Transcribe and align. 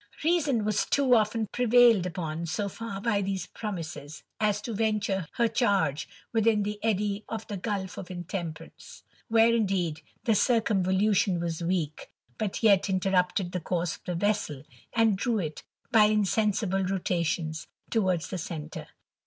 Reason 0.23 0.65
was 0.65 0.87
too 0.87 1.13
often 1.13 1.45
prevailed 1.45 2.07
upon 2.07 2.47
so 2.47 2.67
far 2.67 2.99
by 2.99 3.21
these 3.21 3.45
promises, 3.45 4.23
as 4.39 4.59
to 4.63 4.73
venture 4.73 5.27
her 5.33 5.47
charge 5.47 6.09
within 6.33 6.63
the 6.63 6.79
eddy 6.83 7.23
of 7.29 7.45
the 7.45 7.55
gulph 7.57 7.99
of 7.99 8.09
Intemperance, 8.09 9.03
where, 9.27 9.53
indeed, 9.53 10.01
the 10.23 10.33
circumvolution 10.33 11.39
was 11.39 11.61
weak, 11.61 12.09
but 12.39 12.63
yet 12.63 12.89
interrupted 12.89 13.51
the 13.51 13.59
course 13.59 13.97
of 13.97 14.03
the 14.05 14.15
vessel^ 14.25 14.65
and 14.91 15.19
drew 15.19 15.37
it, 15.37 15.61
by 15.91 16.05
insensible 16.05 16.83
rotations, 16.83 17.67
towards 17.91 18.29
the 18.31 18.39
centre. 18.39 18.87